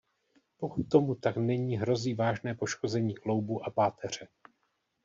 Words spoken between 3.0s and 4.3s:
kloubů a páteře.